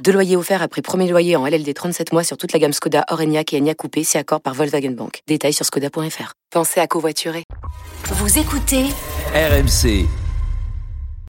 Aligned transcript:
Deux 0.00 0.12
loyers 0.12 0.36
offerts 0.36 0.62
après 0.62 0.82
premier 0.82 1.08
loyer 1.08 1.36
en 1.36 1.46
LLD 1.46 1.72
37 1.72 2.12
mois 2.12 2.24
sur 2.24 2.36
toute 2.36 2.52
la 2.52 2.58
gamme 2.58 2.72
Skoda, 2.72 3.04
Orenia 3.10 3.42
et 3.52 3.58
Enya 3.58 3.74
Coupé, 3.74 4.02
si 4.02 4.18
accord 4.18 4.40
par 4.40 4.54
Volkswagen 4.54 4.90
Bank. 4.90 5.20
Détails 5.28 5.52
sur 5.52 5.64
skoda.fr. 5.64 6.32
Pensez 6.50 6.80
à 6.80 6.86
covoiturer. 6.86 7.44
Vous 8.10 8.38
écoutez 8.38 8.86
RMC. 9.34 10.06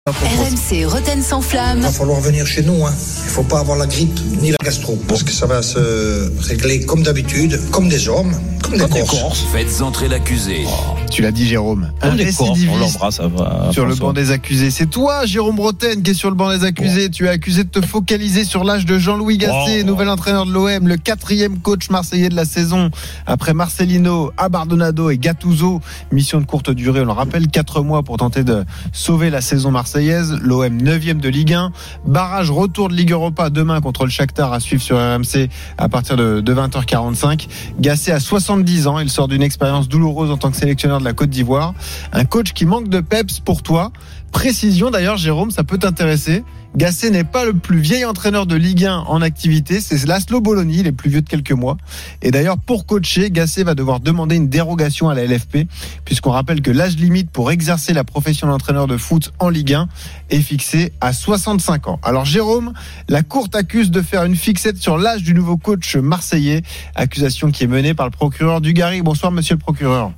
RMC 0.08 0.86
Roten 0.86 1.22
sans 1.22 1.42
flamme. 1.42 1.78
Il 1.78 1.84
va 1.84 1.92
falloir 1.92 2.20
venir 2.20 2.46
chez 2.46 2.64
nous. 2.64 2.86
Hein. 2.86 2.94
Il 3.24 3.30
faut 3.30 3.44
pas 3.44 3.60
avoir 3.60 3.78
la 3.78 3.86
grippe 3.86 4.20
ni 4.42 4.52
la 4.52 4.58
gastro. 4.64 4.98
Parce 5.08 5.24
que 5.24 5.32
ça 5.32 5.46
va 5.46 5.62
se 5.62 6.32
régler 6.48 6.86
comme 6.86 7.04
d'habitude, 7.04 7.60
comme 7.72 7.88
des 7.88 8.10
hommes, 8.10 8.34
comme 8.80 8.90
des 8.90 9.06
Corses. 9.06 9.46
Faites 9.52 9.82
entrer 9.82 10.08
l'accusé. 10.08 10.66
Tu 11.12 11.22
l'as 11.22 11.32
dit, 11.32 11.46
Jérôme. 11.48 11.92
Comme 12.02 12.12
Un 12.12 12.16
des 12.16 12.32
Corses, 12.34 12.60
on 12.72 12.78
l'embrasse. 12.78 13.16
ça 13.16 13.28
va, 13.28 13.70
sur 13.72 13.86
le 13.86 13.96
banc 13.96 14.14
des 14.14 14.32
accusés. 14.32 14.72
C'est 14.72 14.88
toi, 14.88 15.26
Jérôme 15.26 15.56
Bretagne, 15.58 16.02
qui 16.02 16.12
est 16.12 16.16
sur 16.16 16.30
le 16.30 16.36
banc 16.36 16.50
des 16.50 16.64
accusés. 16.66 17.10
Tu 17.10 17.26
es 17.26 17.30
accusé 17.30 17.64
de 17.64 17.70
te 17.70 17.86
focaliser 17.86 18.46
sur 18.46 18.64
l'âge 18.64 18.86
de 18.86 18.98
Jean-Louis 18.98 19.38
Gasset, 19.38 19.82
Oh. 19.82 19.86
nouvel 19.86 20.10
entraîneur 20.10 20.46
de 20.46 20.52
l'OM, 20.52 20.88
le 20.88 20.98
quatrième 20.98 21.60
coach 21.60 21.90
marseillais 21.90 22.30
de 22.30 22.36
la 22.36 22.46
saison. 22.46 22.90
Après 23.28 23.54
Marcelino, 23.54 24.32
Abardonado 24.38 25.10
et 25.10 25.18
Gattuso. 25.18 25.82
Mission 26.12 26.40
de 26.42 26.46
courte 26.46 26.72
durée, 26.72 27.02
on 27.02 27.06
le 27.06 27.12
rappelle, 27.12 27.48
quatre 27.50 27.82
mois 27.82 28.02
pour 28.04 28.18
tenter 28.18 28.44
de 28.44 28.66
sauver 28.92 29.30
la 29.30 29.42
saison 29.42 29.72
marseillaise. 29.72 30.38
L'OM 30.42 30.78
9e 30.82 31.20
de 31.20 31.30
Ligue 31.30 31.54
1. 31.54 31.72
Barrage 32.06 32.50
retour 32.50 32.90
de 32.90 32.96
Ligue 32.96 33.12
Europa 33.12 33.50
demain 33.50 33.82
contre 33.82 34.06
le 34.06 34.10
Shakhtar 34.10 34.52
à 34.52 34.60
suivre 34.60 34.82
sur 34.82 34.98
RMC 34.98 35.50
à 35.78 35.90
partir 35.90 36.16
de, 36.18 36.42
de 36.42 36.54
20h45. 36.54 37.48
Gasset 37.80 38.12
a 38.12 38.20
70 38.20 38.63
ans. 38.88 39.00
Il 39.00 39.10
sort 39.10 39.28
d'une 39.28 39.44
expérience 39.44 39.88
douloureuse 39.88 40.32
en 40.32 40.38
tant 40.38 40.52
que 40.52 40.58
sélectionneur 40.58 41.00
de 41.00 41.06
la 41.06 41.14
Côte 41.14 41.30
d'Ivoire. 41.30 41.74
Un 42.12 42.26
coach 42.26 42.54
qui 42.54 42.66
manque 42.66 42.90
de 42.90 43.00
peps 43.00 43.40
pour 43.40 43.64
toi. 43.64 43.92
Précision 44.32 44.90
d'ailleurs, 44.90 45.18
Jérôme, 45.18 45.52
ça 45.52 45.64
peut 45.64 45.78
t'intéresser. 45.78 46.44
Gasset 46.76 47.12
n'est 47.12 47.24
pas 47.24 47.46
le 47.46 47.54
plus 47.54 47.80
vieil 47.80 48.04
entraîneur 48.04 48.48
de 48.48 48.56
Ligue 48.56 48.86
1 48.86 48.96
en 49.08 49.22
activité, 49.22 49.80
c'est 49.80 50.08
Laszlo 50.08 50.42
Bologna, 50.42 50.74
il 50.74 50.88
est 50.88 50.92
plus 50.92 51.12
vieux 51.12 51.22
de 51.22 51.30
quelques 51.30 51.52
mois. 51.52 51.78
Et 52.24 52.32
d'ailleurs, 52.32 52.58
pour 52.58 52.88
coacher, 52.88 53.30
Gasset 53.30 53.64
va 53.64 53.76
devoir 53.76 54.00
demander 54.00 54.38
une 54.38 54.50
dérogation 54.50 55.08
à 55.08 55.14
la 55.14 55.26
LFP, 55.26 55.68
puisqu'on 56.04 56.32
rappelle 56.32 56.64
que 56.64 56.72
l'âge 56.72 56.96
limite 56.96 57.30
pour 57.30 57.52
exercer 57.52 57.94
la 57.94 58.04
profession 58.04 58.48
d'entraîneur 58.48 58.88
de 58.88 58.98
foot 58.98 59.34
en 59.38 59.50
Ligue 59.50 59.76
1 59.76 59.88
est 60.32 60.42
fixé 60.42 60.94
à 61.00 61.14
65 61.14 61.90
ans. 61.90 62.00
Alors 62.02 62.26
Jérôme, 62.26 62.74
la 63.08 63.22
Cour 63.22 63.50
t'accuse 63.50 63.92
de 63.92 64.02
faire 64.02 64.24
une 64.24 64.36
fixette 64.36 64.78
sur 64.78 64.98
l'âge 64.98 65.22
du 65.22 65.36
nouveau 65.36 65.58
coach 65.58 65.96
marseillais, 65.96 66.64
accusation 66.96 67.52
qui 67.52 67.66
est 67.66 67.68
menée 67.68 67.94
par 67.94 68.08
le 68.08 68.12
procureur 68.12 68.62
Dugarry. 68.62 69.04
Bonsoir 69.04 69.32
monsieur 69.32 69.54
le 69.54 69.60
procureur. 69.60 70.12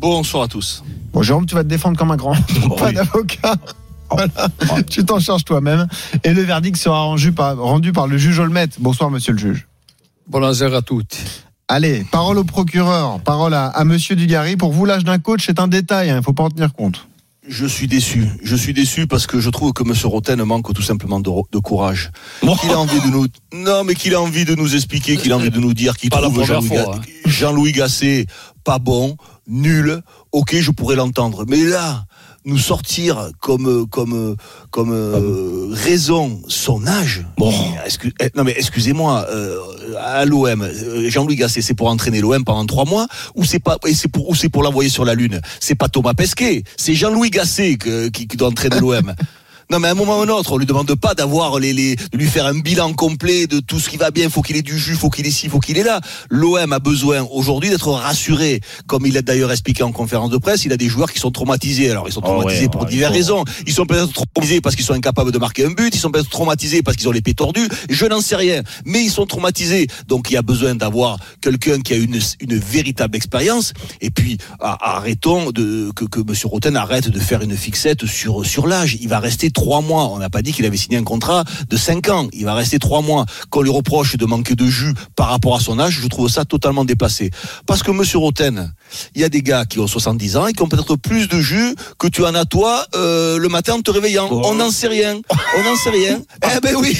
Bonsoir 0.00 0.44
à 0.44 0.48
tous. 0.48 0.82
Bon, 1.12 1.22
Jérôme, 1.22 1.46
tu 1.46 1.54
vas 1.54 1.62
te 1.62 1.68
défendre 1.68 1.96
comme 1.96 2.10
un 2.10 2.16
grand. 2.16 2.34
pas 2.78 2.86
oui. 2.86 2.94
d'avocat. 2.94 3.54
Voilà. 4.10 4.82
tu 4.88 5.04
t'en 5.04 5.20
charges 5.20 5.44
toi-même. 5.44 5.86
Et 6.24 6.32
le 6.34 6.42
verdict 6.42 6.76
sera 6.76 7.00
rendu 7.02 7.32
par, 7.32 7.56
rendu 7.56 7.92
par 7.92 8.06
le 8.06 8.18
juge 8.18 8.38
Olmet. 8.38 8.68
Bonsoir, 8.78 9.10
monsieur 9.10 9.32
le 9.32 9.38
juge. 9.38 9.66
Buonasera 10.28 10.78
a 10.78 10.82
tutti. 10.82 11.18
Allez, 11.68 12.04
parole 12.10 12.38
au 12.38 12.44
procureur, 12.44 13.20
parole 13.20 13.54
à, 13.54 13.66
à 13.66 13.84
monsieur 13.84 14.16
Dugarry. 14.16 14.56
Pour 14.56 14.72
vous, 14.72 14.84
l'âge 14.86 15.04
d'un 15.04 15.18
coach, 15.18 15.44
c'est 15.46 15.60
un 15.60 15.68
détail, 15.68 16.08
il 16.08 16.14
ne 16.16 16.20
faut 16.20 16.32
pas 16.32 16.42
en 16.42 16.50
tenir 16.50 16.72
compte. 16.72 17.06
Je 17.48 17.64
suis 17.66 17.86
déçu. 17.88 18.26
Je 18.42 18.54
suis 18.54 18.72
déçu 18.74 19.06
parce 19.06 19.26
que 19.26 19.40
je 19.40 19.50
trouve 19.50 19.72
que 19.72 19.82
M. 19.82 19.92
Roten 20.04 20.42
manque 20.44 20.72
tout 20.74 20.82
simplement 20.82 21.20
de, 21.20 21.30
de 21.52 21.58
courage. 21.58 22.10
Qu'il 22.40 22.70
a 22.70 22.78
envie 22.78 23.00
de 23.00 23.06
nous, 23.06 23.26
non, 23.54 23.82
mais 23.84 23.94
qu'il 23.94 24.14
a 24.14 24.20
envie 24.20 24.44
de 24.44 24.54
nous 24.54 24.74
expliquer, 24.74 25.16
qu'il 25.16 25.32
a 25.32 25.36
envie 25.36 25.50
de 25.50 25.58
nous 25.58 25.72
dire 25.74 25.96
qu'il 25.96 26.10
trouve 26.10 26.44
Jean-Louis 26.44 26.68
Ga- 26.70 26.86
hein. 26.94 27.00
Jean-Louis 27.26 27.72
Gasset 27.72 28.26
pas 28.62 28.78
bon, 28.78 29.16
nul. 29.48 30.00
Ok, 30.32 30.54
je 30.60 30.70
pourrais 30.70 30.96
l'entendre. 30.96 31.44
Mais 31.48 31.64
là, 31.64 32.04
nous 32.44 32.58
sortir 32.58 33.30
comme 33.40 33.86
comme 33.88 34.36
comme 34.70 34.92
euh, 34.92 35.68
raison 35.72 36.40
son 36.48 36.86
âge. 36.86 37.26
Bon. 37.36 37.52
Eh, 38.20 38.30
non 38.34 38.44
mais 38.44 38.54
excusez-moi, 38.56 39.26
euh, 39.30 39.58
à 39.98 40.24
l'OM, 40.24 40.62
euh, 40.62 41.10
Jean-Louis 41.10 41.36
Gasset, 41.36 41.60
c'est 41.62 41.74
pour 41.74 41.88
entraîner 41.88 42.20
l'OM 42.20 42.44
pendant 42.44 42.64
trois 42.66 42.84
mois 42.86 43.06
ou 43.34 43.44
c'est 43.44 43.58
pas 43.58 43.76
et 43.86 43.94
c'est 43.94 44.08
pour 44.08 44.28
ou 44.30 44.34
c'est 44.34 44.48
pour 44.48 44.62
l'envoyer 44.62 44.88
sur 44.90 45.04
la 45.04 45.14
lune? 45.14 45.40
C'est 45.60 45.74
pas 45.74 45.88
Thomas 45.88 46.14
Pesquet, 46.14 46.64
c'est 46.76 46.94
Jean-Louis 46.94 47.30
Gasset 47.30 47.76
que- 47.76 48.08
qui, 48.08 48.26
qui 48.26 48.36
doit 48.36 48.48
entraîner 48.48 48.80
l'OM. 48.80 49.14
Non 49.70 49.78
mais 49.78 49.86
à 49.88 49.92
un 49.92 49.94
moment 49.94 50.18
ou 50.18 50.22
un 50.22 50.28
autre, 50.28 50.52
on 50.52 50.58
lui 50.58 50.66
demande 50.66 50.92
pas 50.96 51.14
d'avoir 51.14 51.58
les, 51.60 51.72
les 51.72 51.94
de 51.94 52.16
lui 52.18 52.26
faire 52.26 52.44
un 52.46 52.58
bilan 52.58 52.92
complet 52.92 53.46
de 53.46 53.60
tout 53.60 53.78
ce 53.78 53.88
qui 53.88 53.96
va 53.96 54.10
bien. 54.10 54.28
Faut 54.28 54.42
qu'il 54.42 54.56
ait 54.56 54.62
du 54.62 54.76
jus, 54.76 54.94
faut 54.96 55.10
qu'il 55.10 55.26
ait 55.26 55.30
ci, 55.30 55.48
faut 55.48 55.60
qu'il 55.60 55.78
ait 55.78 55.84
là. 55.84 56.00
L'OM 56.28 56.72
a 56.72 56.78
besoin 56.80 57.22
aujourd'hui 57.30 57.70
d'être 57.70 57.88
rassuré, 57.92 58.60
comme 58.88 59.06
il 59.06 59.16
a 59.16 59.22
d'ailleurs 59.22 59.52
expliqué 59.52 59.84
en 59.84 59.92
conférence 59.92 60.30
de 60.30 60.38
presse. 60.38 60.64
Il 60.64 60.72
a 60.72 60.76
des 60.76 60.88
joueurs 60.88 61.12
qui 61.12 61.20
sont 61.20 61.30
traumatisés. 61.30 61.88
Alors 61.88 62.08
ils 62.08 62.12
sont 62.12 62.20
Oh 62.24 62.26
traumatisés 62.28 62.62
ouais, 62.62 62.68
pour 62.68 62.82
ouais, 62.82 62.88
diverses 62.88 63.12
faut- 63.12 63.16
raisons. 63.18 63.44
Ils 63.66 63.72
sont 63.72 63.86
peut-être 63.86 64.12
traumatisés 64.12 64.60
parce 64.60 64.74
qu'ils 64.74 64.84
sont 64.84 64.94
incapables 64.94 65.30
de 65.30 65.38
marquer 65.38 65.64
un 65.66 65.70
but. 65.70 65.94
Ils 65.94 65.98
sont 66.00 66.10
peut-être 66.10 66.30
traumatisés 66.30 66.82
parce 66.82 66.96
qu'ils 66.96 67.08
ont 67.08 67.12
les 67.12 67.22
pieds 67.22 67.34
tordus. 67.34 67.68
Je 67.88 68.06
n'en 68.06 68.20
sais 68.20 68.34
rien. 68.36 68.62
Mais 68.84 69.04
ils 69.04 69.10
sont 69.10 69.26
traumatisés. 69.26 69.86
Donc 70.08 70.30
il 70.30 70.34
y 70.34 70.36
a 70.36 70.42
besoin 70.42 70.74
d'avoir 70.74 71.16
quelqu'un 71.40 71.80
qui 71.80 71.92
a 71.92 71.96
une, 71.96 72.18
une 72.40 72.56
véritable 72.58 73.14
expérience. 73.16 73.72
Et 74.00 74.10
puis 74.10 74.36
arrêtons 74.58 75.52
de 75.52 75.90
que, 75.94 76.04
que 76.06 76.20
Monsieur 76.20 76.48
Roten 76.48 76.76
arrête 76.76 77.08
de 77.08 77.20
faire 77.20 77.42
une 77.42 77.56
fixette 77.56 78.06
sur 78.06 78.44
sur 78.44 78.66
l'âge. 78.66 78.96
Il 79.00 79.08
va 79.08 79.20
rester 79.20 79.50
trois 79.60 79.82
mois. 79.82 80.08
On 80.08 80.18
n'a 80.18 80.30
pas 80.30 80.40
dit 80.40 80.52
qu'il 80.54 80.64
avait 80.64 80.78
signé 80.78 80.96
un 80.96 81.04
contrat 81.04 81.44
de 81.68 81.76
cinq 81.76 82.08
ans. 82.08 82.28
Il 82.32 82.46
va 82.46 82.54
rester 82.54 82.78
trois 82.78 83.02
mois. 83.02 83.26
Qu'on 83.50 83.60
lui 83.60 83.70
reproche 83.70 84.16
de 84.16 84.24
manquer 84.24 84.54
de 84.54 84.64
jus 84.66 84.94
par 85.16 85.28
rapport 85.28 85.54
à 85.54 85.60
son 85.60 85.78
âge, 85.78 85.98
je 86.02 86.08
trouve 86.08 86.28
ça 86.30 86.46
totalement 86.46 86.86
déplacé. 86.86 87.30
Parce 87.66 87.82
que 87.82 87.90
Monsieur 87.90 88.18
Roten, 88.18 88.72
il 89.14 89.20
y 89.20 89.24
a 89.24 89.28
des 89.28 89.42
gars 89.42 89.66
qui 89.66 89.78
ont 89.78 89.86
70 89.86 90.36
ans 90.38 90.46
et 90.46 90.54
qui 90.54 90.62
ont 90.62 90.68
peut-être 90.68 90.96
plus 90.96 91.28
de 91.28 91.40
jus 91.40 91.74
que 91.98 92.06
tu 92.08 92.24
en 92.24 92.34
as 92.34 92.46
toi 92.46 92.86
euh, 92.94 93.36
le 93.38 93.48
matin 93.48 93.74
en 93.74 93.82
te 93.82 93.90
réveillant. 93.90 94.28
Oh. 94.30 94.40
On 94.46 94.54
n'en 94.54 94.70
sait 94.70 94.88
rien. 94.88 95.20
On 95.58 95.62
n'en 95.62 95.76
sait 95.76 95.90
rien. 95.90 96.20
eh 96.56 96.60
ben 96.60 96.74
oui. 96.76 96.96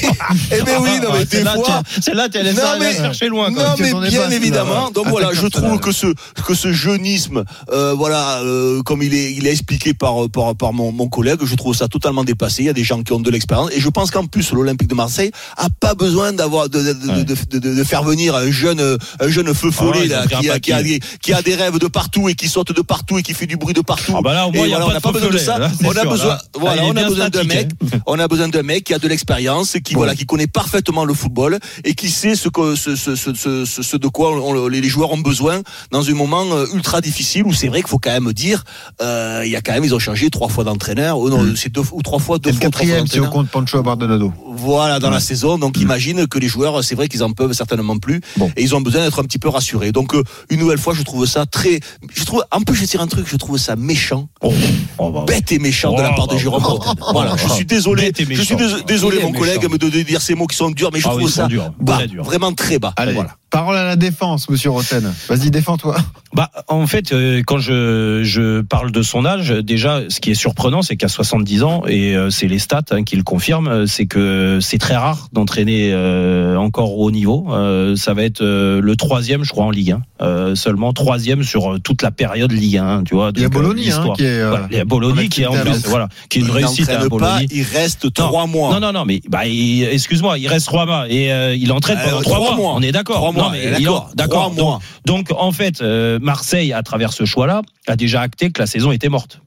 Eh 0.52 0.62
ben 0.62 0.78
oui. 0.82 0.90
Non 1.02 1.08
mais 1.14 1.24
des 1.24 1.42
fois. 1.42 1.82
tu- 1.94 2.02
Celle-là, 2.02 2.28
tu 2.28 2.38
allais 2.38 2.54
chercher 2.94 3.28
loin. 3.28 3.50
Non, 3.50 3.62
mais 3.78 3.92
bien 4.10 4.28
pas, 4.28 4.34
évidemment. 4.34 4.74
là. 4.74 4.88
Donc 4.94 5.08
voilà, 5.08 5.30
je 5.32 5.46
trouve 5.46 5.72
là. 5.72 5.78
que 5.78 5.92
ce 5.92 6.08
que 6.46 6.54
ce 6.54 6.72
jeunisme, 6.72 7.44
euh, 7.72 7.94
voilà, 7.96 8.40
euh, 8.40 8.82
comme 8.82 9.02
il 9.02 9.14
est 9.14 9.32
il 9.32 9.46
est 9.46 9.52
expliqué 9.52 9.94
par 9.94 10.28
par 10.30 10.54
par 10.54 10.72
mon, 10.74 10.92
mon 10.92 11.08
collègue, 11.08 11.40
je 11.42 11.54
trouve 11.54 11.74
ça 11.74 11.88
totalement 11.88 12.24
Il 12.58 12.64
y 12.64 12.68
a 12.68 12.72
des 12.72 12.84
gens 12.84 13.02
qui 13.02 13.12
ont 13.12 13.20
de 13.20 13.30
l'expérience 13.30 13.70
et 13.72 13.80
je 13.80 13.88
pense 13.88 14.10
qu'en 14.10 14.26
plus 14.26 14.52
l'Olympique 14.52 14.88
de 14.88 14.94
Marseille 14.94 15.30
a 15.56 15.68
pas 15.70 15.94
besoin 15.94 16.32
d'avoir 16.32 16.68
de 16.68 16.80
de, 16.80 17.58
de, 17.58 17.84
faire 17.84 18.02
venir 18.02 18.34
un 18.34 18.50
jeune 18.50 18.80
un 19.20 19.28
jeune 19.28 19.54
feu 19.54 19.70
Ah 19.78 19.84
ouais, 19.84 19.92
follet 19.92 20.08
qui 20.40 20.48
a, 20.48 20.58
qui 20.58 20.72
a 20.72 20.82
des 20.82 21.00
qui 21.22 21.32
a 21.32 21.42
des 21.42 21.54
rêves 21.54 21.78
de 21.78 21.86
partout 21.86 22.28
et 22.28 22.34
qui 22.34 22.48
saute 22.48 22.72
de 22.74 22.82
partout 22.82 23.18
et 23.18 23.22
qui 23.22 23.34
fait 23.34 23.46
du 23.46 23.56
bruit 23.56 23.74
de 23.74 23.80
partout. 23.80 24.14
Ah 24.16 24.20
bah 24.22 24.34
là, 24.34 24.46
au 24.46 24.52
moins, 24.52 24.64
Et 24.64 24.68
il 24.68 24.70
y 24.70 24.74
a 24.74 24.78
voilà, 24.80 25.00
pas 25.00 25.08
on 25.10 25.12
n'a 25.12 25.18
pas 25.18 25.26
besoin 25.28 25.30
de 25.30 25.38
ça. 25.38 25.58
là, 25.58 25.70
On 25.84 25.90
a 25.90 26.00
sûr, 26.00 26.10
besoin, 26.10 26.28
là. 26.28 26.42
voilà, 26.58 26.84
on 26.84 26.96
a 26.96 27.04
besoin 27.08 27.28
d'un 27.28 27.44
mec. 27.44 27.68
On 28.06 28.18
a 28.18 28.28
besoin 28.28 28.48
d'un 28.48 28.62
mec 28.62 28.84
qui 28.84 28.94
a 28.94 28.98
de 28.98 29.08
l'expérience, 29.08 29.76
qui 29.84 29.94
voilà, 29.94 30.14
qui 30.14 30.26
connaît 30.26 30.46
parfaitement 30.46 31.04
le 31.04 31.14
football 31.14 31.58
et 31.84 31.94
qui 31.94 32.10
sait 32.10 32.34
ce 32.34 32.48
que 32.48 32.74
ce, 32.74 32.96
ce, 32.96 33.14
ce, 33.14 33.96
de 33.96 34.08
quoi 34.08 34.30
on- 34.32 34.68
les 34.68 34.82
joueurs 34.88 35.12
ont 35.12 35.18
besoin 35.18 35.60
dans 35.90 36.08
un 36.08 36.14
moment 36.14 36.44
euh, 36.52 36.66
ultra 36.74 37.00
difficile 37.00 37.44
où 37.44 37.52
c'est 37.52 37.68
vrai 37.68 37.80
qu'il 37.80 37.88
faut 37.88 37.98
quand 37.98 38.10
même 38.12 38.32
dire, 38.32 38.64
euh, 39.02 39.42
il 39.44 39.50
y 39.50 39.56
a 39.56 39.60
quand 39.60 39.72
même 39.72 39.84
ils 39.84 39.94
ont 39.94 39.98
changé 39.98 40.30
trois 40.30 40.48
fois 40.48 40.64
d'entraîneur, 40.64 41.18
non, 41.18 41.54
c'est 41.56 41.70
deux 41.72 41.82
ou 41.92 42.02
trois 42.02 42.18
fois 42.18 42.38
C'est 42.44 42.52
le 42.52 42.58
quatrième 42.58 43.06
si 43.06 43.20
on 43.20 43.28
compte 43.28 43.48
Pancho 43.48 43.78
Abardonado. 43.78 44.32
Voilà, 44.46 44.98
dans 44.98 45.10
la 45.10 45.20
saison. 45.20 45.58
Donc, 45.58 45.78
imagine 45.78 46.26
que 46.26 46.38
les 46.38 46.48
joueurs, 46.48 46.82
c'est 46.84 46.94
vrai 46.94 47.08
qu'ils 47.08 47.22
en 47.22 47.32
peuvent 47.32 47.52
certainement 47.52 47.98
plus. 47.98 48.20
Bon. 48.36 48.50
Et 48.56 48.62
ils 48.62 48.74
ont 48.74 48.80
besoin 48.80 49.02
d'être 49.02 49.20
un 49.20 49.24
petit 49.24 49.38
peu 49.38 49.48
rassurés. 49.48 49.92
Donc, 49.92 50.14
euh, 50.14 50.22
une 50.50 50.60
nouvelle 50.60 50.78
fois, 50.78 50.94
je 50.94 51.02
trouve 51.02 51.26
ça 51.26 51.46
très, 51.46 51.80
je 52.14 52.24
trouve, 52.24 52.44
en 52.50 52.60
plus, 52.60 52.74
je 52.76 52.80
vais 52.82 52.86
dire 52.86 53.00
un 53.00 53.06
truc, 53.06 53.26
je 53.28 53.36
trouve 53.36 53.58
ça 53.58 53.76
méchant. 53.76 54.28
Oh, 54.42 54.52
oh, 54.98 55.10
bah, 55.10 55.24
Bête 55.26 55.52
et 55.52 55.58
méchant 55.58 55.94
de 55.94 56.02
la 56.02 56.10
Oh, 56.12 56.16
part 56.16 56.26
de 56.26 56.34
bah, 56.34 56.38
Jérôme 56.38 56.62
oh, 56.66 56.78
oh, 56.84 57.04
Voilà, 57.12 57.36
je 57.36 57.44
oh, 57.46 57.54
suis 57.54 57.64
désolé. 57.64 58.12
Je 58.18 58.42
suis 58.42 58.56
désolé, 58.86 59.20
mon 59.22 59.32
collègue, 59.32 59.66
de, 59.66 60.02
dire 60.02 60.20
ces 60.20 60.34
mots 60.34 60.46
qui 60.46 60.56
sont 60.56 60.70
durs, 60.70 60.90
mais 60.92 61.00
je 61.00 61.08
Ah 61.08 61.10
trouve 61.10 61.30
ça 61.30 61.48
bas, 61.80 62.00
vraiment 62.18 62.52
très 62.52 62.78
bas. 62.78 62.92
Allez, 62.96 63.12
Voilà. 63.12 63.36
Parole 63.50 63.76
à 63.76 63.84
la 63.84 63.96
défense, 63.96 64.48
monsieur 64.48 64.70
Roten. 64.70 65.12
Vas-y, 65.28 65.50
défends-toi. 65.50 65.96
Bah, 66.34 66.50
en 66.68 66.86
fait, 66.86 67.12
euh, 67.12 67.42
quand 67.44 67.58
je, 67.58 68.22
je 68.22 68.60
parle 68.60 68.92
de 68.92 69.02
son 69.02 69.24
âge, 69.26 69.50
déjà, 69.50 70.02
ce 70.08 70.20
qui 70.20 70.30
est 70.30 70.34
surprenant, 70.34 70.82
c'est 70.82 70.96
qu'à 70.96 71.08
70 71.08 71.62
ans, 71.64 71.82
et 71.88 72.14
euh, 72.16 72.30
c'est 72.30 72.46
les 72.46 72.60
stats 72.60 72.82
hein, 72.92 73.02
qui 73.02 73.16
le 73.16 73.24
confirment, 73.24 73.66
euh, 73.68 73.86
c'est 73.86 74.06
que 74.06 74.58
c'est 74.60 74.78
très 74.78 74.94
rare 74.96 75.28
d'entraîner 75.32 75.90
euh, 75.92 76.56
encore 76.56 76.96
au 76.96 77.06
haut 77.06 77.10
niveau. 77.10 77.46
Euh, 77.50 77.96
ça 77.96 78.14
va 78.14 78.22
être 78.22 78.42
euh, 78.42 78.80
le 78.80 78.96
troisième, 78.96 79.42
je 79.44 79.50
crois, 79.50 79.64
en 79.64 79.70
Ligue 79.70 79.92
1. 79.92 80.02
Euh, 80.22 80.54
seulement 80.54 80.92
troisième 80.92 81.42
sur 81.42 81.78
toute 81.82 82.02
la 82.02 82.10
période 82.12 82.52
Ligue 82.52 82.76
1, 82.78 83.02
tu 83.04 83.14
vois. 83.14 83.32
Il 83.34 83.42
y 83.42 83.44
a 83.44 83.48
Bologna, 83.48 83.82
hein, 83.96 84.12
qui 84.16 84.22
est. 84.22 84.26
euh, 84.40 84.50
Voilà, 84.50 84.68
il 84.70 84.76
y 84.76 84.80
a 84.80 84.84
Bologna 84.84 85.26
qui 85.26 85.42
est 85.42 85.46
en 85.46 85.54
plus, 85.54 85.86
voilà, 85.86 86.08
qui 86.28 86.38
est 86.38 86.42
une 86.42 86.48
Il 86.48 86.52
réussite 86.52 86.88
à 86.90 87.08
Bologna. 87.08 87.40
il 87.50 87.62
reste 87.64 88.12
trois 88.12 88.46
mois. 88.46 88.72
Non, 88.74 88.80
non, 88.80 88.92
non, 88.92 89.04
mais 89.04 89.20
bah, 89.28 89.40
excuse-moi, 89.46 90.38
il 90.38 90.46
reste 90.46 90.66
trois 90.66 90.86
mois 90.86 91.06
et 91.08 91.32
euh, 91.32 91.56
il 91.56 91.72
entraîne 91.72 91.98
Euh, 91.98 92.04
pendant 92.04 92.20
trois, 92.22 92.34
trois 92.36 92.48
mois. 92.50 92.56
mois. 92.56 92.72
On 92.76 92.82
est 92.82 92.92
d'accord. 92.92 93.22
Mais 93.50 93.70
d'accord. 94.14 94.50
Donc, 94.54 94.82
donc, 95.06 95.28
en 95.36 95.52
fait, 95.52 95.80
euh, 95.80 96.18
Marseille, 96.20 96.72
à 96.72 96.82
travers 96.82 97.12
ce 97.12 97.24
choix-là, 97.24 97.62
a 97.86 97.96
déjà 97.96 98.20
acté 98.20 98.50
que 98.50 98.60
la 98.60 98.66
saison 98.66 98.92
était 98.92 99.08
morte. 99.08 99.40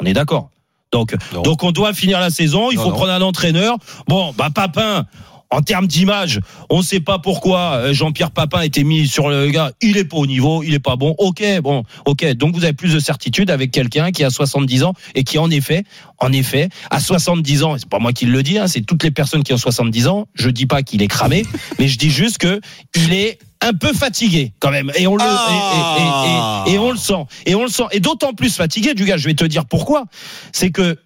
On 0.00 0.06
est 0.06 0.12
d'accord. 0.12 0.50
Donc, 0.92 1.14
Non. 1.32 1.40
donc 1.42 1.62
on 1.62 1.72
doit 1.72 1.94
finir 1.94 2.20
la 2.20 2.28
saison. 2.30 2.70
Il 2.70 2.76
Non, 2.76 2.82
faut 2.82 2.90
non. 2.90 2.96
prendre 2.96 3.12
un 3.12 3.22
entraîneur. 3.22 3.76
Bon, 4.08 4.34
bah 4.36 4.50
Papin. 4.54 5.06
En 5.52 5.60
termes 5.60 5.86
d'image, 5.86 6.40
on 6.70 6.78
ne 6.78 6.82
sait 6.82 7.00
pas 7.00 7.18
pourquoi 7.18 7.74
euh, 7.74 7.92
Jean-Pierre 7.92 8.30
Papin 8.30 8.60
a 8.60 8.64
été 8.64 8.82
mis 8.84 9.06
sur 9.06 9.28
le 9.28 9.48
gars. 9.50 9.70
Il 9.82 9.96
est 9.98 10.04
pas 10.04 10.16
au 10.16 10.26
niveau, 10.26 10.62
il 10.62 10.72
est 10.74 10.78
pas 10.80 10.96
bon. 10.96 11.14
Ok, 11.18 11.42
bon, 11.62 11.84
ok. 12.06 12.24
Donc 12.34 12.54
vous 12.56 12.64
avez 12.64 12.72
plus 12.72 12.94
de 12.94 12.98
certitude 12.98 13.50
avec 13.50 13.70
quelqu'un 13.70 14.10
qui 14.12 14.24
a 14.24 14.30
70 14.30 14.82
ans 14.82 14.94
et 15.14 15.24
qui 15.24 15.38
en 15.38 15.50
effet, 15.50 15.84
en 16.18 16.32
effet, 16.32 16.68
à 16.90 16.98
70 17.00 17.62
ans, 17.64 17.76
c'est 17.78 17.88
pas 17.88 17.98
moi 17.98 18.12
qui 18.12 18.24
le 18.26 18.42
dis, 18.42 18.58
hein, 18.58 18.66
c'est 18.66 18.80
toutes 18.80 19.02
les 19.04 19.10
personnes 19.10 19.42
qui 19.44 19.52
ont 19.52 19.58
70 19.58 20.08
ans. 20.08 20.26
Je 20.34 20.48
dis 20.50 20.66
pas 20.66 20.82
qu'il 20.82 21.02
est 21.02 21.06
cramé, 21.08 21.44
mais 21.78 21.86
je 21.86 21.98
dis 21.98 22.10
juste 22.10 22.38
que 22.38 22.60
il 22.96 23.12
est 23.12 23.38
un 23.60 23.74
peu 23.74 23.92
fatigué 23.92 24.54
quand 24.58 24.70
même 24.72 24.90
et 24.96 25.06
on 25.06 25.14
le 25.16 25.22
Ah. 25.22 26.64
et, 26.66 26.70
et- 26.70 26.72
et- 26.72 26.74
et 26.74 26.78
on 26.78 26.90
le 26.90 26.96
sent 26.96 27.26
et 27.46 27.54
on 27.54 27.62
le 27.62 27.68
sent 27.70 27.84
et 27.92 28.00
d'autant 28.00 28.32
plus 28.32 28.56
fatigué 28.56 28.94
du 28.94 29.04
gars 29.04 29.16
je 29.18 29.28
vais 29.28 29.34
te 29.34 29.44
dire 29.44 29.66
pourquoi 29.66 30.06
c'est 30.50 30.70
que 30.70 30.98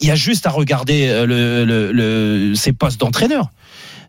il 0.00 0.06
y 0.06 0.10
a 0.12 0.14
juste 0.14 0.46
à 0.46 0.50
regarder 0.50 1.08
euh, 1.08 1.26
le, 1.26 1.64
le, 1.64 1.90
le- 1.92 2.54
ses 2.54 2.72
postes 2.72 3.00
d'entraîneur 3.00 3.48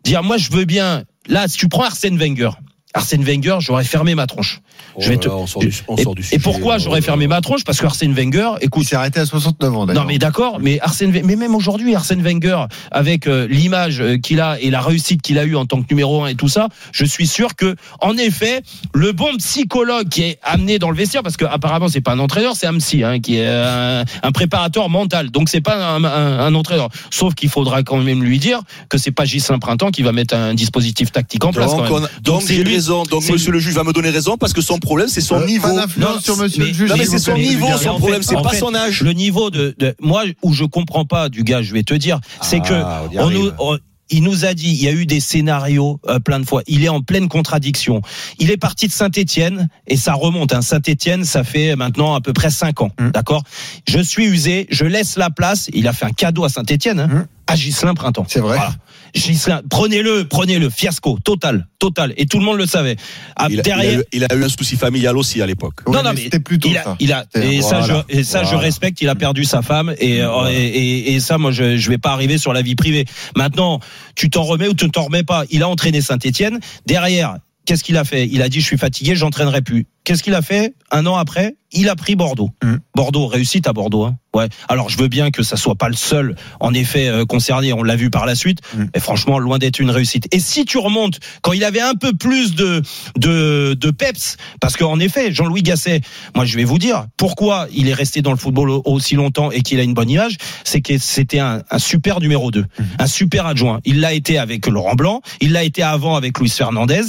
dire 0.06 0.24
moi 0.24 0.38
je 0.38 0.52
veux 0.52 0.66
bien. 0.66 1.04
Là 1.28 1.48
si 1.48 1.58
tu 1.58 1.68
prends 1.68 1.84
Arsène 1.84 2.18
Wenger 2.18 2.52
Arsène 2.96 3.24
Wenger 3.24 3.58
j'aurais 3.60 3.84
fermé 3.84 4.16
ma 4.16 4.26
tronche 4.26 4.62
je 4.98 5.10
vais 5.10 5.18
te- 5.18 5.28
Oh 5.28 5.40
on 5.42 5.48
sort 5.48 5.62
du, 5.62 5.74
on 5.90 5.96
et, 5.98 6.04
sort 6.04 6.16
du 6.16 6.22
et 6.22 6.26
sujet. 6.26 6.40
pourquoi 6.40 6.78
j'aurais 6.78 7.02
fermé 7.02 7.28
ma 7.28 7.42
tronche? 7.42 7.64
Parce 7.66 7.80
que 7.80 7.86
Arsène 7.86 8.14
Wenger 8.14 8.52
Il 8.62 8.66
écoute 8.68 8.86
s'est 8.88 8.96
arrêté 8.96 9.20
à 9.20 9.26
69 9.26 9.76
ans 9.76 9.86
d'ailleurs. 9.86 10.04
non 10.04 10.08
mais 10.08 10.18
d'accord, 10.18 10.60
mais 10.62 10.80
Arsène, 10.80 11.12
mais 11.12 11.36
même 11.36 11.54
aujourd'hui 11.54 11.94
Arsène 11.96 12.22
Wenger 12.22 12.64
avec 12.92 13.28
euh, 13.28 13.46
l'image 13.50 14.00
euh, 14.00 14.18
qu'il 14.18 14.40
a 14.40 14.58
et 14.62 14.70
la 14.70 14.80
réussite 14.82 15.22
qu'il 15.22 15.38
a 15.38 15.44
eu 15.44 15.56
en 15.58 15.66
tant 15.66 15.82
que 15.82 15.88
numéro 15.92 16.24
un 16.24 16.28
et 16.28 16.36
tout 16.36 16.48
ça, 16.48 16.70
je 16.94 17.04
suis 17.04 17.28
sûr 17.28 17.56
que 17.56 17.76
en 18.00 18.16
effet 18.18 18.62
le 18.94 19.12
bon 19.12 19.36
psychologue 19.38 20.08
qui 20.08 20.24
est 20.24 20.40
amené 20.42 20.80
dans 20.80 20.90
le 20.90 20.96
vestiaire 20.96 21.24
parce 21.24 21.36
que 21.38 21.46
apparemment 21.46 21.90
c'est 21.90 22.00
pas 22.02 22.14
un 22.14 22.20
entraîneur, 22.20 22.56
c'est 22.56 22.68
un 22.68 22.78
psy 22.78 23.04
hein, 23.04 23.20
qui 23.20 23.38
est 23.38 23.48
un, 23.48 24.06
un 24.24 24.32
préparateur 24.32 24.90
mental, 24.90 25.30
donc 25.32 25.50
c'est 25.50 25.62
pas 25.62 25.76
un, 25.96 26.04
un- 26.06 26.40
un 26.40 26.56
entraîneur. 26.56 26.88
Sauf 27.12 27.36
qu'il 27.36 27.50
faudra 27.50 27.84
quand 27.84 27.98
même 27.98 28.24
lui 28.24 28.40
dire 28.40 28.62
que 28.88 28.98
c'est 28.98 29.12
pas 29.12 29.26
Gislain 29.26 29.60
Printemps 29.60 29.92
qui 29.92 30.04
va 30.04 30.14
mettre 30.14 30.36
un 30.36 30.54
dispositif 30.54 31.12
tactique 31.12 31.44
en 31.44 31.52
place. 31.52 31.72
Donc, 31.72 31.88
quand 31.88 31.94
même. 31.96 32.04
on 32.04 32.06
a- 32.06 32.22
donc 32.22 32.42
c'est 32.42 32.56
lui- 32.58 32.64
raison. 32.86 33.04
Donc 33.04 33.28
monsieur 33.30 33.52
le 33.52 33.60
juge 33.60 33.74
va 33.74 33.84
me 33.84 33.94
donner 33.94 34.10
raison 34.10 34.38
parce 34.38 34.54
que 34.54 34.62
son 34.62 34.78
problème 34.80 35.08
c'est 35.08 35.22
son 35.22 35.42
Euh, 35.42 35.46
niveau. 35.46 35.68
Pas 35.76 35.88
Non, 35.98 36.20
sur 36.22 36.38
monsieur 36.38 36.60
mais- 36.64 36.68
le 36.70 36.74
juge. 36.74 36.90
Non 36.90 36.96
mais 36.98 37.06
c'est 37.06 37.20
son 37.20 37.36
niveau, 37.36 37.68
son 37.78 37.90
en 37.90 37.98
problème, 38.00 38.22
c'est 38.24 38.36
pas 38.36 38.50
fait, 38.50 38.60
son 38.60 38.74
âge. 38.76 39.02
Le 39.02 39.14
niveau 39.14 39.50
de, 39.50 39.76
de 39.78 39.96
moi 40.00 40.24
où 40.42 40.54
je 40.54 40.64
comprends 40.66 41.06
pas 41.06 41.30
du 41.30 41.44
gars, 41.44 41.62
je 41.62 41.74
vais 41.74 41.84
te 41.84 41.94
dire, 41.94 42.20
c'est 42.42 42.60
que 42.60 42.74
Ah, 42.74 43.04
on 43.16 43.26
on 43.26 43.30
nous, 43.30 43.52
on- 43.60 43.78
il 44.12 44.22
nous 44.22 44.46
a 44.46 44.54
dit, 44.54 44.70
il 44.70 44.84
y 44.84 44.88
a 44.88 44.92
eu 44.92 45.08
des 45.08 45.20
scénarios 45.20 46.00
euh, 46.08 46.20
plein 46.20 46.40
de 46.40 46.46
fois. 46.46 46.62
Il 46.68 46.84
est 46.84 46.90
en 46.90 47.02
pleine 47.02 47.28
contradiction. 47.28 48.02
Il 48.38 48.52
est 48.52 48.58
parti 48.58 48.86
de 48.88 48.92
Saint-Étienne 48.92 49.68
et 49.88 49.98
ça 49.98 50.14
remonte. 50.14 50.54
Hein. 50.54 50.62
Saint-Étienne, 50.62 51.24
ça 51.26 51.44
fait 51.44 51.76
maintenant 51.76 52.14
à 52.14 52.22
peu 52.22 52.32
près 52.32 52.52
cinq 52.52 52.82
ans, 52.82 52.92
Mm. 53.00 53.10
d'accord? 53.10 53.42
Je 53.88 54.00
suis 54.00 54.26
usé, 54.26 54.68
je 54.70 54.86
laisse 54.86 55.18
la 55.18 55.32
place. 55.32 55.70
Il 55.74 55.88
a 55.88 55.94
fait 55.94 56.06
un 56.06 56.12
cadeau 56.12 56.44
à 56.44 56.50
Saint-Étienne, 56.50 57.00
hein, 57.00 57.08
Mm. 57.08 57.28
à 57.48 57.56
Gislain 57.56 57.96
Printemps. 57.96 58.28
C'est 58.30 58.42
vrai. 58.42 58.58
Voilà. 58.58 58.76
Gislain, 59.16 59.62
prenez-le, 59.70 60.28
prenez-le, 60.28 60.70
fiasco 60.70 61.18
total, 61.24 61.68
total. 61.80 62.14
Et 62.18 62.26
tout 62.26 62.38
le 62.38 62.46
monde 62.46 62.58
le 62.58 62.66
savait. 62.66 62.98
Ah, 63.36 63.48
Il 63.50 63.54
a, 63.54 63.54
il 63.56 63.60
a 63.60 63.64
derrière, 63.64 64.00
eu, 64.00 64.04
il 64.12 64.24
a 64.30 64.36
eu 64.36 64.44
un 64.44 64.50
souci 64.50 64.76
familial 64.76 65.18
aussi 65.18 65.42
à 65.42 65.46
l'époque. 65.46 65.76
Oui, 65.88 65.94
non, 65.96 66.04
non, 66.04 66.10
mais 66.10 66.16
mais 66.16 66.22
c'était 66.24 66.40
plutôt 66.40 66.68
il 66.70 66.78
a, 66.78 66.84
ça. 66.84 66.96
il 67.00 67.14
a, 67.14 67.26
C'était- 67.34 67.56
et 67.56 67.62
ça, 67.62 67.82
je, 67.82 67.94
et 68.10 68.24
ça, 68.24 68.40
je 68.44 68.50
Voilà. 68.50 68.60
respecte. 68.62 69.02
Il 69.02 69.10
a 69.10 69.16
perdu 69.16 69.46
sa 69.46 69.62
femme 69.62 69.96
et, 70.00 70.22
euh, 70.22 70.30
Voilà. 70.30 70.52
et, 70.54 70.58
et, 70.66 71.14
et 71.16 71.20
ça, 71.22 71.38
moi, 71.38 71.52
je, 71.52 71.78
je 71.78 71.90
vais 71.90 71.98
pas 71.98 72.12
arriver 72.12 72.38
sur 72.38 72.52
la 72.54 72.62
vie 72.62 72.76
privée. 72.76 73.06
Maintenant, 73.36 73.80
tu 74.16 74.30
t'en 74.30 74.44
remets 74.44 74.68
ou 74.68 74.74
tu 74.74 74.90
t'en 74.92 75.04
remets 75.06 75.24
pas? 75.24 75.46
Il 75.50 75.64
a 75.64 75.70
entraîné 75.70 76.02
Saint-Étienne. 76.02 76.60
Derrière, 76.86 77.38
qu'est-ce 77.66 77.84
qu'il 77.84 77.98
a 77.98 78.04
fait? 78.04 78.28
Il 78.32 78.42
a 78.42 78.50
dit, 78.50 78.60
je 78.60 78.66
suis 78.66 78.78
fatigué, 78.78 79.16
j'entraînerai 79.16 79.62
plus. 79.62 79.88
Qu'est-ce 80.04 80.22
qu'il 80.24 80.36
a 80.36 80.42
fait? 80.42 80.76
Un 80.92 81.06
an 81.08 81.16
après, 81.16 81.56
il 81.72 81.90
a 81.90 81.96
pris 81.96 82.16
Bordeaux. 82.16 82.52
Mm. 82.64 82.76
Bordeaux, 82.96 83.26
réussite 83.28 83.66
à 83.68 83.74
Bordeaux. 83.74 84.04
Hein. 84.04 84.18
Ouais. 84.36 84.48
Alors, 84.70 84.90
je 84.90 84.98
veux 84.98 85.08
bien 85.08 85.32
que 85.32 85.42
ça 85.44 85.58
soit 85.58 85.76
pas 85.76 85.88
le 85.90 85.96
seul, 85.96 86.36
en 86.60 86.74
effet, 86.74 87.08
euh, 87.08 87.26
concerné. 87.26 87.74
On 87.74 87.82
l'a 87.84 87.96
vu 87.96 88.10
par 88.10 88.26
la 88.26 88.36
suite. 88.36 88.60
Mm. 88.76 88.84
Mais 88.94 89.00
franchement, 89.02 89.40
loin 89.40 89.58
d'être 89.58 89.80
une 89.80 89.90
réussite. 89.90 90.28
Et 90.32 90.40
si 90.40 90.66
tu 90.66 90.78
remontes, 90.78 91.20
quand 91.42 91.54
il 91.54 91.64
avait 91.64 91.82
un 91.82 91.96
peu 91.96 92.14
plus 92.14 92.54
de 92.56 92.82
de, 93.18 93.74
de 93.80 93.92
peps, 93.92 94.38
parce 94.60 94.76
qu'en 94.78 95.00
effet, 95.00 95.34
Jean-Louis 95.34 95.64
Gasset, 95.64 96.02
moi, 96.36 96.46
je 96.46 96.56
vais 96.58 96.64
vous 96.64 96.78
dire 96.78 97.06
pourquoi 97.18 97.68
il 97.74 97.88
est 97.88 97.94
resté 97.94 98.22
dans 98.22 98.32
le 98.32 98.38
football 98.38 98.70
au- 98.70 98.82
aussi 98.86 99.16
longtemps 99.16 99.52
et 99.52 99.62
qu'il 99.62 99.80
a 99.80 99.84
une 99.84 99.94
bonne 99.94 100.10
image, 100.10 100.38
c'est 100.64 100.82
que 100.82 100.98
c'était 100.98 101.40
un, 101.40 101.62
un 101.72 101.80
super 101.80 102.20
numéro 102.20 102.52
2, 102.52 102.66
un 103.00 103.08
super 103.08 103.46
adjoint. 103.46 103.80
Il 103.86 104.00
l'a 104.02 104.14
été 104.14 104.38
avec 104.38 104.68
Laurent 104.68 104.96
Blanc, 104.96 105.22
il 105.42 105.52
l'a 105.54 105.64
été 105.64 105.82
avant 105.84 106.16
avec 106.16 106.40
Luis 106.40 106.50
Fernandez. 106.50 107.02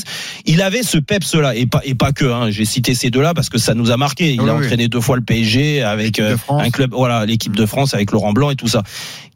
Il 0.45 0.63
avait 0.63 0.83
ce 0.83 0.99
peps-là 0.99 1.55
et 1.57 1.67
pas 1.67 1.81
et 1.85 1.95
pas 1.95 2.13
que. 2.13 2.25
Hein, 2.25 2.51
J'ai 2.51 2.65
cité 2.65 2.95
ces 2.95 3.11
deux-là 3.11 3.35
parce 3.35 3.49
que 3.49 3.59
ça 3.59 3.75
nous 3.75 3.91
a 3.91 3.97
marqué. 3.97 4.35
Il 4.35 4.41
Oui, 4.41 4.49
a 4.51 4.55
oui. 4.55 4.65
entraîné 4.65 4.89
deux 4.89 5.01
fois 5.01 5.17
le 5.17 5.23
PSG 5.23 5.83
avec 5.83 6.17
de 6.17 6.23
euh, 6.23 6.37
un 6.49 6.71
club, 6.71 6.93
voilà, 6.93 7.16
l'équipe 7.25 7.57
de 7.57 7.65
France 7.67 7.95
avec 7.95 8.11
Laurent 8.11 8.33
Blanc 8.33 8.51
et 8.51 8.57
tout 8.57 8.69
ça. 8.69 8.83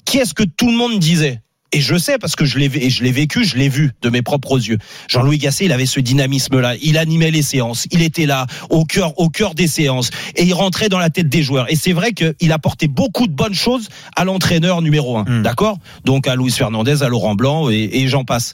Qu'est-ce 0.04 0.34
que 0.34 0.42
tout 0.42 0.70
le 0.70 0.76
monde 0.76 0.98
disait? 0.98 1.40
Et 1.72 1.80
je 1.80 1.96
sais 1.96 2.18
parce 2.18 2.34
que 2.34 2.44
je 2.44 2.58
l'ai 2.58 2.90
je 2.90 3.04
l'ai 3.04 3.12
vécu, 3.12 3.44
je 3.44 3.56
l'ai 3.56 3.68
vu 3.68 3.92
de 4.02 4.10
mes 4.10 4.22
propres 4.22 4.56
yeux. 4.56 4.78
Jean-Louis 5.08 5.38
Gasset, 5.38 5.66
il 5.66 5.72
avait 5.72 5.86
ce 5.86 6.00
dynamisme-là. 6.00 6.74
Il 6.82 6.98
animait 6.98 7.30
les 7.30 7.42
séances. 7.42 7.86
Il 7.92 8.02
était 8.02 8.26
là, 8.26 8.46
au 8.70 8.84
cœur, 8.84 9.16
au 9.20 9.28
cœur 9.28 9.54
des 9.54 9.68
séances, 9.68 10.10
et 10.34 10.42
il 10.42 10.52
rentrait 10.52 10.88
dans 10.88 10.98
la 10.98 11.10
tête 11.10 11.28
des 11.28 11.44
joueurs. 11.44 11.70
Et 11.70 11.76
c'est 11.76 11.92
vrai 11.92 12.12
qu'il 12.12 12.50
apportait 12.50 12.88
beaucoup 12.88 13.28
de 13.28 13.32
bonnes 13.32 13.54
choses 13.54 13.88
à 14.16 14.24
l'entraîneur 14.24 14.82
numéro 14.82 15.16
un. 15.16 15.24
Mm. 15.24 15.42
D'accord? 15.42 15.78
Donc 16.04 16.26
à 16.26 16.34
Luis 16.34 16.50
Fernandez, 16.50 17.04
à 17.04 17.08
Laurent 17.08 17.36
Blanc, 17.36 17.70
et, 17.70 17.88
et 17.92 18.08
j'en 18.08 18.24
passe. 18.24 18.52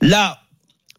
Là. 0.00 0.38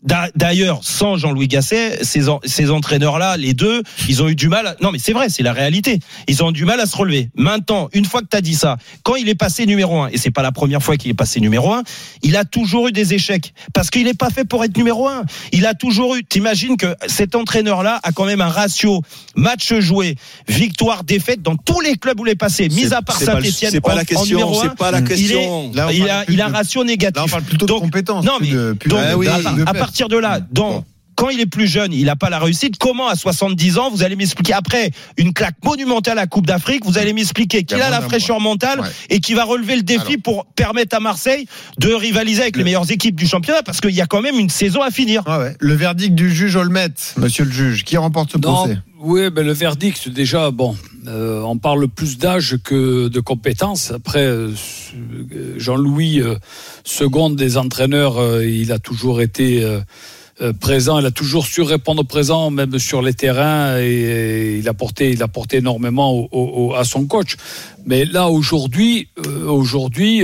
D'a- 0.05 0.29
D'ailleurs, 0.35 0.79
sans 0.83 1.17
Jean-Louis 1.17 1.47
Gasset, 1.47 1.99
ces, 2.03 2.29
en- 2.29 2.39
ces 2.45 2.69
entraîneurs-là, 2.71 3.37
les 3.37 3.53
deux, 3.53 3.83
ils 4.07 4.21
ont 4.23 4.29
eu 4.29 4.35
du 4.35 4.47
mal. 4.47 4.67
À... 4.67 4.75
Non, 4.81 4.91
mais 4.91 4.99
c'est 4.99 5.13
vrai, 5.13 5.27
c'est 5.29 5.43
la 5.43 5.53
réalité. 5.53 5.99
Ils 6.27 6.43
ont 6.43 6.49
eu 6.51 6.53
du 6.53 6.65
mal 6.65 6.79
à 6.79 6.85
se 6.85 6.95
relever. 6.95 7.29
Maintenant, 7.35 7.89
une 7.93 8.05
fois 8.05 8.21
que 8.21 8.27
tu 8.29 8.37
as 8.37 8.41
dit 8.41 8.55
ça, 8.55 8.77
quand 9.03 9.15
il 9.15 9.27
est 9.29 9.35
passé 9.35 9.65
numéro 9.65 10.01
un, 10.01 10.09
et 10.09 10.17
c'est 10.17 10.31
pas 10.31 10.41
la 10.43 10.51
première 10.51 10.81
fois 10.83 10.97
qu'il 10.97 11.11
est 11.11 11.15
passé 11.15 11.39
numéro 11.39 11.73
un, 11.73 11.83
il 12.23 12.35
a 12.37 12.45
toujours 12.45 12.87
eu 12.87 12.91
des 12.91 13.13
échecs 13.13 13.53
parce 13.73 13.89
qu'il 13.89 14.03
n'est 14.05 14.13
pas 14.13 14.29
fait 14.29 14.45
pour 14.45 14.63
être 14.63 14.77
numéro 14.77 15.07
un. 15.07 15.23
Il 15.51 15.65
a 15.65 15.73
toujours 15.73 16.15
eu. 16.15 16.23
T'imagines 16.23 16.77
que 16.77 16.95
cet 17.07 17.35
entraîneur-là 17.35 17.99
a 18.03 18.11
quand 18.11 18.25
même 18.25 18.41
un 18.41 18.49
ratio 18.49 19.01
match 19.35 19.73
joué, 19.79 20.15
victoire, 20.47 21.03
défaite 21.03 21.41
dans 21.41 21.55
tous 21.55 21.81
les 21.81 21.95
clubs 21.97 22.19
où 22.19 22.25
il 22.25 22.31
est 22.31 22.35
passé, 22.35 22.69
mis 22.69 22.93
à 22.93 23.01
part 23.01 23.17
Saint-Etienne. 23.19 23.71
C'est 23.71 23.81
pas 23.81 23.93
en, 23.93 23.95
la 23.95 24.05
question. 24.05 24.25
numéro 24.25 24.59
un, 24.61 24.63
C'est 24.69 24.75
pas 24.77 24.91
la 24.91 24.99
il 24.99 25.03
est- 25.03 25.07
question. 25.07 25.71
Là, 25.73 25.87
il 25.91 26.09
a, 26.09 26.23
il 26.29 26.41
a 26.41 26.47
ratio 26.47 26.83
négatif. 26.83 27.15
Là, 27.17 27.23
on 27.25 27.29
parle 27.29 27.43
plutôt 27.43 27.65
Donc, 27.65 27.77
de 27.81 27.85
compétences. 27.85 28.25
non, 28.25 28.37
plus 28.37 28.47
mais- 28.47 28.53
de, 28.53 28.73
plus 28.73 28.89
donc, 28.89 28.99
de- 28.99 29.05
Ah 29.05 29.17
oui. 29.17 29.25
de- 29.27 29.63
à. 29.65 29.73
Partir 29.95 30.09
de 30.09 30.17
là, 30.17 30.41
dans, 30.51 30.71
Bon. 30.71 30.83
quand 31.15 31.29
il 31.29 31.39
est 31.39 31.45
plus 31.45 31.67
jeune, 31.67 31.93
il 31.93 32.03
n'a 32.07 32.17
pas 32.17 32.29
la 32.29 32.37
réussite. 32.39 32.77
Comment 32.77 33.07
à 33.07 33.15
70 33.15 33.77
ans, 33.77 33.89
vous 33.89 34.03
allez 34.03 34.17
m'expliquer 34.17 34.51
après 34.51 34.91
une 35.15 35.31
claque 35.31 35.55
monumentale 35.63 36.19
à 36.19 36.27
Coupe 36.27 36.45
d'Afrique, 36.45 36.83
vous 36.85 36.97
allez 36.97 37.13
m'expliquer 37.13 37.63
qu'il 37.63 37.81
a 37.81 37.89
la 37.89 38.01
fraîcheur 38.01 38.41
mentale 38.41 38.81
Ouais. 38.81 38.87
et 39.09 39.19
qui 39.21 39.33
va 39.35 39.45
relever 39.45 39.77
le 39.77 39.83
défi 39.83 40.01
Alors. 40.07 40.21
pour 40.21 40.45
permettre 40.47 40.97
à 40.97 40.99
Marseille 40.99 41.45
de 41.79 41.93
rivaliser 41.93 42.41
avec 42.41 42.55
Le- 42.57 42.59
les 42.59 42.63
meilleures 42.65 42.91
équipes 42.91 43.15
du 43.15 43.25
championnat 43.25 43.63
parce 43.63 43.79
qu'il 43.79 43.91
y 43.91 44.01
a 44.01 44.05
quand 44.05 44.21
même 44.21 44.37
une 44.37 44.49
saison 44.49 44.81
à 44.81 44.91
finir. 44.91 45.23
Ah 45.27 45.39
ouais. 45.39 45.55
Le 45.61 45.73
verdict 45.75 46.13
du 46.13 46.29
juge 46.29 46.57
Olmet, 46.57 46.89
monsieur 47.15 47.45
le 47.45 47.51
juge, 47.51 47.85
qui 47.85 47.95
remporte 47.95 48.33
ce 48.33 48.37
Non, 48.37 48.41
procès? 48.53 48.77
Oui, 49.05 49.29
ben 49.29 49.45
le 49.45 49.53
verdict, 49.53 50.09
déjà, 50.09 50.49
bon, 50.49 50.75
euh, 51.07 51.39
on 51.41 51.59
parle 51.59 51.87
plus 51.87 52.17
d'âge 52.17 52.57
que 52.63 53.07
de 53.07 53.19
compétences. 53.19 53.91
Après, 53.91 54.25
euh, 54.25 54.51
Jean-Louis, 55.57 56.21
euh, 56.21 56.35
second 56.83 57.29
des 57.29 57.57
entraîneurs, 57.57 58.41
il 58.41 58.71
a 58.71 58.79
toujours 58.79 59.21
été 59.21 59.63
présent, 60.59 60.97
il 60.99 61.05
a 61.05 61.11
toujours 61.11 61.45
su 61.45 61.61
répondre 61.61 62.03
présent, 62.03 62.49
même 62.49 62.79
sur 62.79 63.03
les 63.03 63.13
terrains, 63.13 63.79
et, 63.79 64.57
il 64.57 64.67
a 64.67 64.73
porté, 64.73 65.11
il 65.11 65.21
a 65.21 65.27
porté 65.27 65.57
énormément 65.57 66.27
à 66.75 66.83
son 66.83 67.05
coach. 67.05 67.37
Mais 67.85 68.05
là, 68.05 68.27
aujourd'hui, 68.27 69.09
aujourd'hui, 69.45 70.23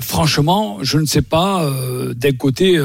franchement, 0.00 0.78
je 0.82 0.98
ne 0.98 1.06
sais 1.06 1.22
pas. 1.22 1.70
D'un 2.14 2.32
côté, 2.32 2.76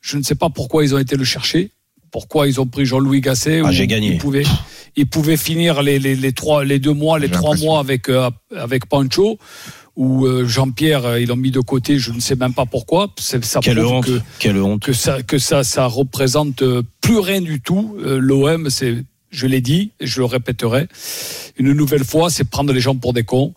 je 0.00 0.16
ne 0.18 0.22
sais 0.24 0.34
pas 0.34 0.50
pourquoi 0.50 0.84
ils 0.84 0.94
ont 0.96 0.98
été 0.98 1.16
le 1.16 1.24
chercher, 1.24 1.70
pourquoi 2.12 2.46
ils 2.46 2.60
ont 2.60 2.66
pris 2.66 2.84
Jean-Louis 2.84 3.20
Gasset. 3.20 3.62
Ah, 3.64 3.68
où 3.68 3.72
j'ai 3.72 3.88
gagné. 3.88 4.12
Ils 4.12 4.18
pouvaient, 4.18 4.44
ils 4.94 5.06
pouvaient 5.08 5.36
finir 5.36 5.82
les, 5.82 5.98
les, 5.98 6.14
les 6.14 6.32
trois, 6.32 6.64
les 6.64 6.78
deux 6.78 6.92
mois, 6.92 7.18
les 7.18 7.30
trois 7.30 7.56
mois 7.56 7.80
avec 7.80 8.08
euh, 8.08 8.30
avec 8.56 8.86
Pancho. 8.86 9.38
Ou 9.94 10.24
euh, 10.24 10.46
Jean-Pierre, 10.46 11.04
euh, 11.04 11.20
ils 11.20 11.28
l'ont 11.28 11.36
mis 11.36 11.50
de 11.50 11.60
côté, 11.60 11.98
je 11.98 12.12
ne 12.12 12.20
sais 12.20 12.34
même 12.34 12.54
pas 12.54 12.64
pourquoi. 12.64 13.08
Ça 13.18 13.60
Quelle 13.60 13.80
honte, 13.80 14.06
que 14.06 14.20
quelle 14.38 14.58
honte. 14.58 14.82
que 14.82 14.94
ça 14.94 15.22
que 15.22 15.36
ça 15.38 15.64
ça 15.64 15.84
représente 15.86 16.62
euh, 16.62 16.82
plus 17.02 17.18
rien 17.18 17.42
du 17.42 17.60
tout. 17.60 17.96
Euh, 18.00 18.18
L'OM, 18.18 18.70
c'est 18.70 19.04
je 19.30 19.46
l'ai 19.46 19.60
dit 19.60 19.92
et 20.00 20.06
je 20.06 20.20
le 20.20 20.26
répéterai 20.26 20.88
une 21.58 21.72
nouvelle 21.72 22.04
fois, 22.04 22.30
c'est 22.30 22.44
prendre 22.44 22.72
les 22.72 22.80
gens 22.80 22.94
pour 22.96 23.12
des 23.12 23.24
cons. 23.24 23.52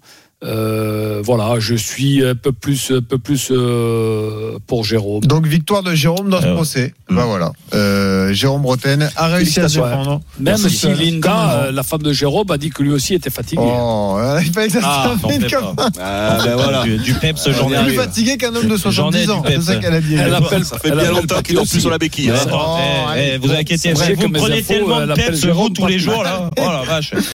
Euh, 0.46 1.22
voilà, 1.24 1.60
je 1.60 1.76
suis 1.76 2.24
un 2.24 2.36
peu 2.36 2.52
plus, 2.52 2.92
un 2.92 3.02
peu 3.02 3.18
plus 3.18 3.50
euh, 3.52 4.58
pour 4.68 4.84
Jérôme. 4.84 5.22
Donc 5.24 5.46
victoire 5.48 5.82
de 5.84 5.94
Jérôme 5.96 6.30
dans 6.30 6.42
ce 6.42 6.46
Euh, 6.48 6.54
procès. 6.56 6.94
mm. 7.10 7.16
Bah 7.16 7.26
voilà. 7.26 7.52
Euh, 7.74 8.32
Jérôme 8.34 8.62
Bretagne 8.62 9.10
a 9.16 9.28
réussi 9.28 9.60
à 9.60 9.68
se 9.70 9.76
défendre. 9.80 10.22
Même 10.40 10.58
Merci. 10.62 10.70
si 10.70 10.88
Linda, 10.94 11.52
euh, 11.66 11.72
la 11.72 11.84
femme 11.84 12.04
de 12.04 12.14
Jérôme, 12.14 12.50
a 12.52 12.58
dit 12.58 12.70
que 12.70 12.84
lui 12.84 12.92
aussi 12.92 13.14
était 13.16 13.30
fatigué. 13.30 13.62
Oh, 13.66 14.18
il 14.42 14.52
fallait 14.54 14.68
que 14.68 14.74
ça 14.74 14.82
se 14.82 14.86
Ah, 14.88 15.14
termine 15.20 15.42
fais 15.42 15.56
comme 15.56 15.76
pas. 15.76 15.90
Ah, 16.00 16.38
ben 16.44 16.56
voilà. 16.56 16.84
Du, 16.84 16.98
du 16.98 17.14
peps, 17.16 17.48
Euh, 17.48 17.54
j'en 17.54 17.72
ai 17.72 17.84
plus 17.84 17.94
fatigué 17.96 18.38
qu'un 18.38 18.54
homme 18.56 18.68
de 18.68 18.78
J'en 18.78 19.12
ai 19.12 19.26
70 19.26 19.30
ans. 19.32 19.44
C'est 19.48 19.62
ça 19.62 19.76
qu'elle 19.78 19.94
a 19.94 20.02
dit. 20.02 20.16
Elle 20.16 20.34
appelle, 20.34 20.64
Ça 20.66 20.78
fait 20.78 20.90
elle 20.90 20.98
bien 21.00 21.12
longtemps 21.12 21.42
qu'il 21.42 21.56
dort 21.56 21.66
plus 21.68 21.80
sur 21.80 21.90
la 21.90 21.98
béquille. 21.98 22.32
Ouais, 22.32 22.38
hein. 22.38 22.50
Oh, 22.54 22.78
eh, 22.78 23.12
allez, 23.12 23.32
eh, 23.34 23.38
vous 23.38 23.52
inquiétez 23.52 23.94
pas, 23.94 24.06
vous 24.16 24.30
prenez 24.30 24.62
tellement 24.62 25.02
elle 25.02 25.10
de 25.10 25.14
peps, 25.14 25.42
tous 25.74 25.88
les 25.88 26.00
jours, 26.00 26.24
là. 26.24 26.50
Oh 26.58 26.62
la 26.72 26.84
vache. 26.84 27.12